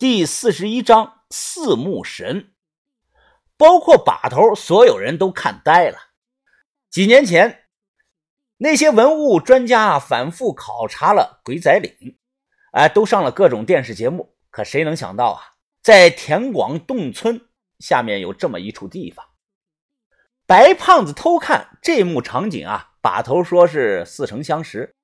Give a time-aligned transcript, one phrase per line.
[0.00, 2.54] 第四十一章四目神，
[3.58, 5.98] 包括把头，所有人都看呆了。
[6.88, 7.64] 几年前，
[8.56, 12.16] 那些文物专家反复考察了鬼仔岭，
[12.72, 14.34] 哎，都上了各种电视节目。
[14.48, 15.42] 可谁能想到啊，
[15.82, 17.38] 在田广洞村
[17.78, 19.26] 下面有这么一处地方？
[20.46, 24.96] 白胖子偷看这幕场景啊，把头说是似曾相识。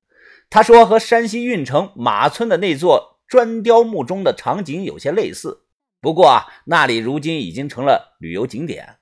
[0.49, 5.65] 他说和山西运城马村的那座砖雕墓中的场景有些类似，
[6.01, 8.99] 不过啊，那里如今已经成了旅游景点。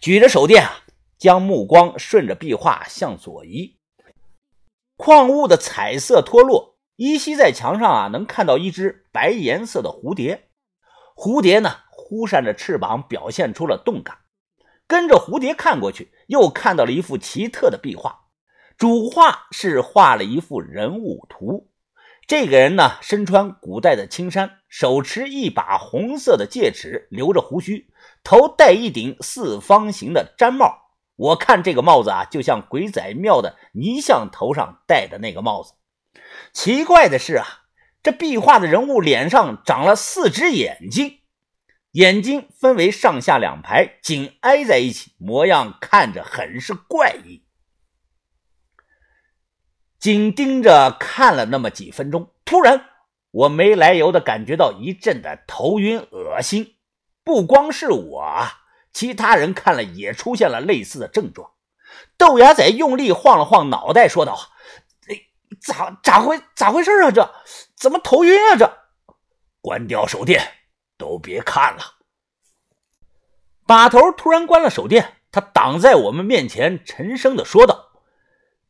[0.00, 0.84] 举着手电啊，
[1.18, 3.76] 将目光顺着壁画向左移，
[4.96, 10.48] 矿物的彩色脱落，依稀在墙上啊能看到一只白颜色的蝴蝶。
[11.14, 14.18] 蝴蝶呢，忽扇着翅膀，表现出了动感。
[14.86, 18.28] 跟着蝴蝶看过去，又看到了一幅奇特的壁画。
[18.78, 21.70] 主画是画了一幅人物图。
[22.26, 27.86] 这个人呢，身穿古代的青衫，手持一把红色的戒尺，留着胡须，
[28.24, 30.90] 头戴一顶四方形的毡帽。
[31.14, 35.74] 我看这个帽子啊，就像鬼仔庙的泥像头上戴的那个帽子。
[36.52, 37.46] 奇怪的是啊，
[38.02, 41.20] 这壁画的人物脸上长了四只眼睛。
[41.92, 47.45] 眼睛分为上下两排，紧挨在一起，模样看着很是怪异。
[49.98, 52.86] 紧盯着看了那么几分钟，突然
[53.30, 56.76] 我没来由的感觉到一阵的头晕恶心。
[57.24, 58.46] 不光是我，
[58.92, 61.50] 其他人看了也出现了类似的症状。
[62.16, 64.38] 豆芽仔用力晃了晃脑袋，说道：“，
[65.60, 67.10] 咋咋回咋回事啊？
[67.10, 67.34] 这
[67.76, 68.56] 怎么头晕啊？
[68.56, 68.78] 这
[69.60, 70.52] 关掉手电。”
[70.98, 71.82] 都别看了！
[73.66, 77.85] 把头突然关了手电，他挡在我们面前，沉声的说道：“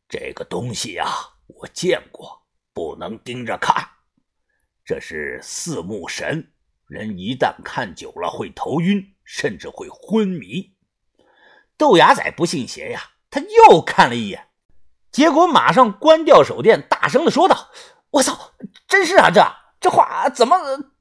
[0.09, 1.09] 这个东西啊，
[1.47, 3.85] 我见过，不能盯着看。
[4.85, 6.53] 这是四目神，
[6.87, 10.73] 人一旦看久了会头晕，甚至会昏迷。”
[11.77, 14.47] 豆芽仔不信邪呀，他又看了一眼，
[15.11, 17.69] 结果马上关掉手电，大声的说道
[18.11, 18.53] ：“我操，
[18.87, 19.29] 真是啊！
[19.29, 19.45] 这
[19.79, 20.57] 这画怎么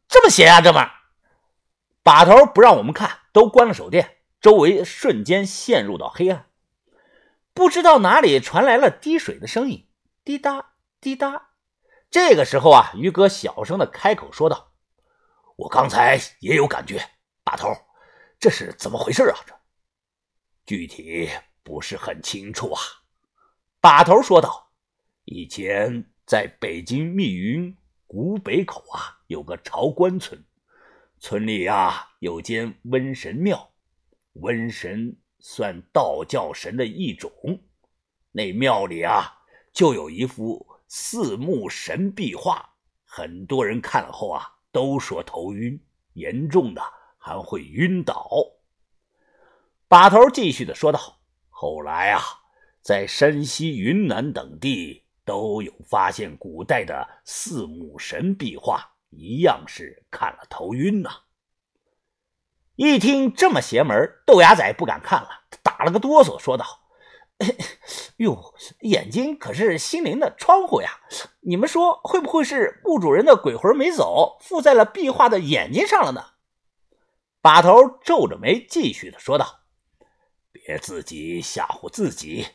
[0.09, 0.61] 这么邪啊？
[0.61, 0.91] 这么……”
[2.03, 6.47] 把头不让我们看，都关了手电，周围瞬间陷入到黑暗。
[7.57, 9.89] 不知道哪里传来了滴水的声音，
[10.23, 11.53] 滴答滴答。
[12.11, 14.75] 这个时候啊，于哥小声的开口说道
[15.57, 17.01] ：“我刚才也有感觉，
[17.43, 17.75] 把头，
[18.39, 19.39] 这是怎么回事啊？
[19.47, 19.55] 这
[20.67, 21.31] 具体
[21.63, 22.83] 不是很清楚啊。”
[23.81, 24.71] 把头说道
[25.25, 27.75] ：“以前在北京密云
[28.07, 30.45] 古北口啊，有个朝官村。”
[31.19, 33.73] 村里啊有间瘟神庙，
[34.35, 37.31] 瘟神算道教神的一种。
[38.33, 39.33] 那庙里啊
[39.73, 42.69] 就有一幅四目神壁画，
[43.05, 45.81] 很多人看了后啊都说头晕，
[46.15, 46.83] 严重的
[47.19, 48.29] 还会晕倒。
[49.89, 52.21] 把头继续的说道：“后来啊，
[52.83, 61.11] 在山西、云南等地都有发现古代的四目神壁画。”一样是看了头晕呐！
[62.77, 65.29] 一听这么邪门，豆芽仔不敢看了，
[65.63, 66.65] 打了个哆嗦，说道
[68.19, 71.01] ：“哟，眼睛可是心灵的窗户呀！
[71.41, 76.23] 你们说会不会是墓主人的鬼魂没走，附在了壁画的眼睛上了呢？”
[77.43, 79.61] 把头皱着眉，继续的说道
[80.53, 82.47] ：“别自己吓唬自己，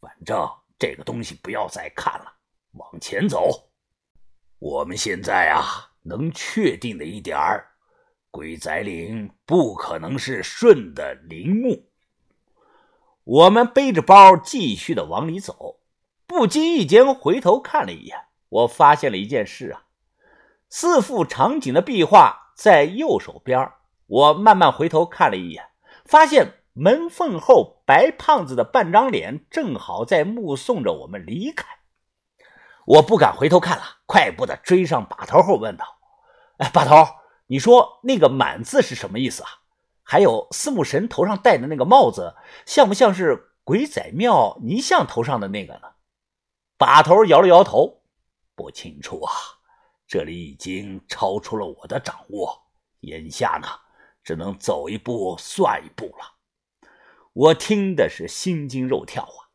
[0.00, 2.32] 反正这个东西不要再看了，
[2.72, 3.70] 往前走。
[4.58, 7.68] 我们现在啊。”能确定的一点儿，
[8.30, 11.88] 鬼仔岭不可能是顺的陵墓。
[13.24, 15.80] 我们背着包继续的往里走，
[16.26, 19.84] 不经意间回头看了一眼，我发现了一件事啊，
[20.68, 23.70] 四幅场景的壁画在右手边。
[24.06, 25.64] 我慢慢回头看了一眼，
[26.06, 31.66] 发现门缝后白胖子的半张脸正好在目送着我们离开。
[32.86, 35.98] 我不敢回头看了，快步的追上把头后问道。
[36.56, 37.04] 哎，把头，
[37.48, 39.48] 你说那个满字是什么意思啊？
[40.02, 42.34] 还有四目神头上戴的那个帽子，
[42.64, 45.92] 像不像是鬼仔庙泥像头上的那个呢？
[46.76, 48.02] 把头摇了摇头，
[48.54, 49.32] 不清楚啊，
[50.06, 52.62] 这里已经超出了我的掌握，
[53.00, 53.68] 眼下呢，
[54.22, 56.34] 只能走一步算一步了。
[57.32, 59.48] 我听的是心惊肉跳啊！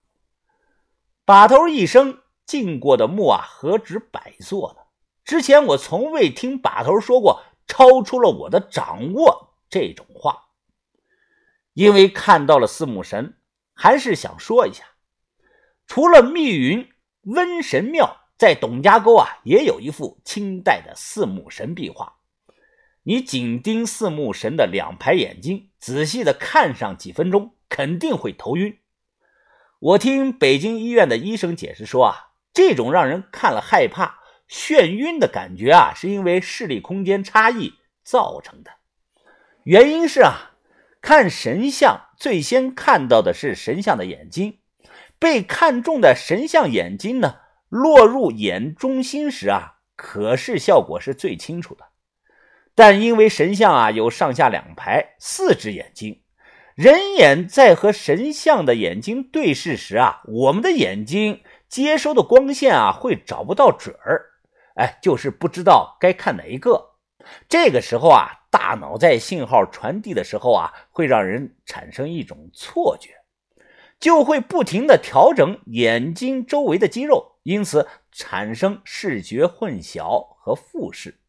[1.26, 4.82] 把头一生进过的墓啊，何止百座呢？
[5.24, 7.44] 之前我从未听把头说过
[7.74, 10.50] “超出了我的掌握”这种话，
[11.74, 13.36] 因为看到了四目神，
[13.74, 14.84] 还是想说一下，
[15.88, 16.88] 除了密云
[17.24, 22.18] 瘟神庙，在董家沟啊也有一幅清代的四目神壁画。
[23.02, 28.78] 你紧盯四目神的两排眼睛，仔细的看上几分钟，肯定会头晕。
[29.80, 34.20] 我听北京医院的医生解释说啊，这种让人看了害怕、
[34.54, 37.74] 眩晕的感觉啊，是因为视力空间差异
[38.04, 38.70] 造成的。
[39.64, 40.52] 原因是啊，
[41.02, 44.60] 看神像最先看到的是神像的眼睛，
[45.18, 51.86] 被看中的神像眼睛呢，落入眼中心时啊，可视效果是最清楚的。
[52.76, 56.22] 但因为神像啊有上下两排四只眼睛，
[56.76, 64.33] 人眼在和神像的眼睛对视时啊，我们的眼睛接收的光线啊会找不到准儿，
[64.76, 66.92] 哎，就是不知道该看哪一个。
[67.48, 73.12] 这个时候啊，大脑在信号传递的时候啊，会让人产生一种错觉，
[74.00, 81.20] 就会不停的调整眼睛周围的肌肉，因此产生视觉混淆和复视。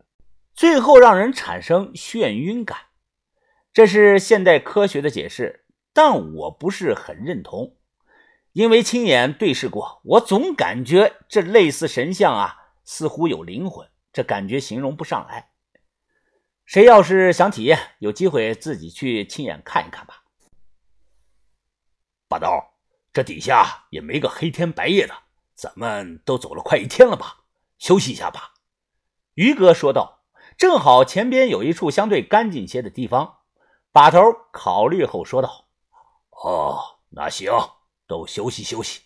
[0.52, 2.78] 最后让人产生眩晕感，
[3.72, 7.76] 这是现代科学的解释，但我不是很认同，
[8.52, 15.50] 因为亲眼对视过，我总感觉这类似神像啊，似乎有灵魂，这感觉形容不上来。
[16.64, 20.24] 谁要是想体验，有机会自己去亲眼看一看吧。
[22.28, 22.74] 把刀，
[23.12, 25.14] 这底下也没个黑天白夜的，
[25.54, 27.44] 咱们都走了快一天了吧，
[27.78, 28.54] 休息一下吧。”
[29.34, 30.22] 于哥说道。
[30.56, 33.38] 正好前边有一处相对干净些的地方，
[33.90, 34.20] 把头
[34.52, 35.66] 考虑后说道
[36.30, 37.50] ：“哦，那行，
[38.06, 39.00] 都休息休息，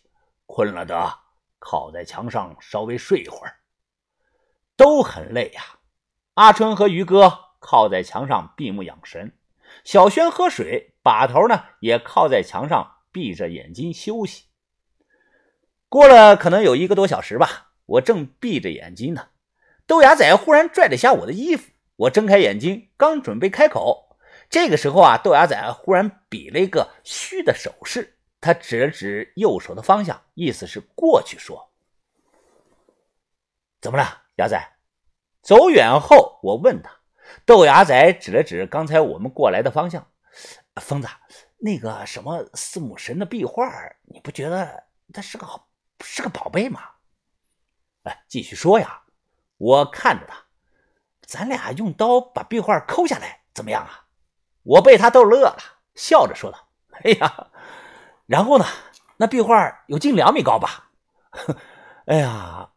[0.44, 1.20] 困了的
[1.58, 3.56] 靠在墙上稍微睡一会儿。
[4.78, 5.62] 都很累呀。”
[6.32, 9.36] 阿春和于哥靠在墙上闭目养神，
[9.84, 14.44] 小轩喝水，把头呢也靠在墙上闭着眼睛休息。
[15.88, 19.28] 过了可能有一个多小时吧，我正闭着眼睛呢。
[19.86, 24.16] 豆芽仔忽然拽了下我的衣服，我睁开眼睛，刚准备开口，
[24.48, 31.72] 这个时候啊，豆芽仔忽然比了一个虚的手势，他指了指右手的方向，意思是过去说
[33.80, 34.60] ：“怎么了，牙仔？”
[35.42, 36.90] 走远后，我问他，
[37.46, 40.06] 豆芽仔指了指刚才我们过来的方向
[40.80, 41.08] ：“疯子，
[41.58, 43.70] 那个什么四目神的壁画，
[44.06, 45.46] 你不觉得它是个
[46.04, 46.80] 是个宝贝吗？”
[48.04, 49.02] 哎，继续说呀。
[49.58, 50.44] 我看着他，
[51.22, 54.06] 咱俩用刀把壁画抠下来，怎么样啊？
[54.62, 55.56] 我被他逗乐了，
[55.94, 56.68] 笑着说道
[57.02, 57.48] ：“哎呀，
[58.26, 58.64] 然后呢？
[59.20, 60.90] 那壁画有近两米高吧？
[62.06, 62.70] 哎呀，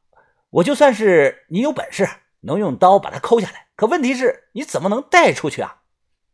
[0.52, 2.08] 我就算是你有本事
[2.42, 5.82] 能用刀把它抠下来，可问题是你怎么能带出去啊？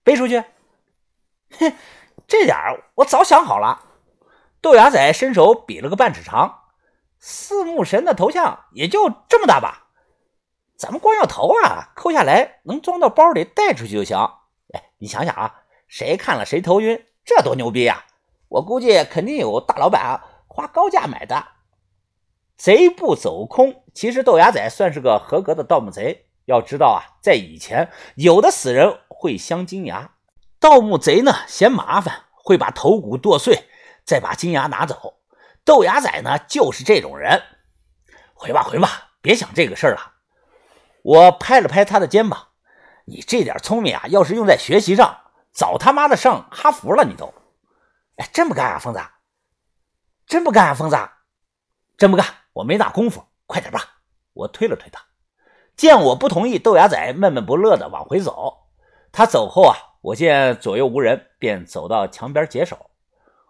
[0.03, 0.43] 背出去？
[1.59, 1.73] 哼，
[2.27, 2.57] 这点
[2.95, 3.85] 我早想好了。”
[4.59, 6.63] 豆芽仔伸手比了个半尺长，
[7.19, 9.87] 四目神的头像也就这么大吧。
[10.75, 14.17] 咱们光要头啊，抠下来能装到包里带出去就行。
[14.73, 18.05] 哎，你想想啊，谁看了谁头晕，这多牛逼呀！
[18.49, 21.47] 我估计肯定有大老板花高价买的。
[22.57, 26.27] 贼不走空，其实豆芽仔算是个合格的盗墓贼。
[26.45, 30.11] 要知道啊，在以前，有的死人会镶金牙，
[30.59, 33.67] 盗墓贼呢嫌麻烦，会把头骨剁碎，
[34.05, 35.15] 再把金牙拿走。
[35.65, 37.41] 豆芽仔呢就是这种人。
[38.35, 40.13] 回吧回吧，别想这个事儿了。
[41.01, 42.49] 我拍了拍他的肩膀，
[43.05, 45.21] 你这点聪明啊，要是用在学习上，
[45.51, 47.03] 早他妈的上哈佛了。
[47.03, 47.33] 你都，
[48.17, 49.01] 哎，真不干啊，疯子！
[50.27, 50.95] 真不干啊，疯子！
[51.97, 52.27] 真不干！
[52.53, 53.95] 我没那功夫，快点吧！
[54.37, 55.01] 我推了推他，
[55.75, 58.67] 见我不同意，豆芽仔闷闷不乐的往回走。
[59.11, 62.91] 他走后啊，我见左右无人，便走到墙边解手。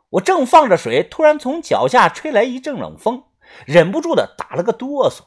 [0.10, 3.26] 我正放着水，突然从脚下吹来一阵冷风，
[3.66, 5.22] 忍不住的打了个哆嗦。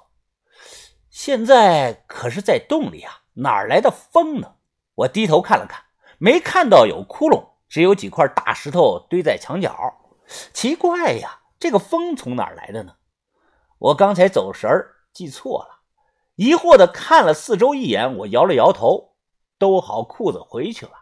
[1.11, 4.55] 现在可是在洞里啊，哪来的风呢？
[4.95, 5.83] 我低头看了看，
[6.19, 9.95] 没看到有窟窿，只有几块大石头堆在墙角。
[10.55, 12.95] 奇怪呀，这个风从哪来的呢？
[13.79, 15.81] 我刚才走神儿，记错了。
[16.37, 19.15] 疑惑的看了四周一眼，我摇了摇头，
[19.59, 20.93] 兜好裤子回去了。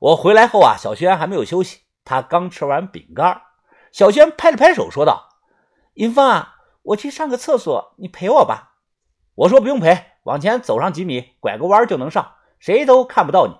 [0.00, 3.42] 我回来后啊，小轩还没有休息，他刚吃完饼干。
[3.92, 5.28] 小轩拍了拍手，说道
[5.94, 8.70] ：“云峰啊，我去上个厕所，你陪我吧。”
[9.36, 13.54] 我说不用陪，往前走上几米，拐个弯就能上，谁都看不到你。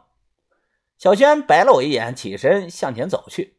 [0.99, 3.59] 小轩白了我一眼，起身向前走去，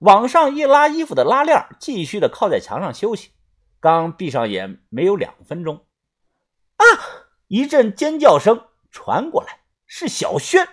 [0.00, 3.32] 往上一拉衣服的拉链，继续的靠在墙上休息。
[3.80, 5.86] 刚闭上眼，没有两分钟，
[6.76, 6.84] 啊！
[7.46, 10.68] 一阵尖叫声传过来，是小轩。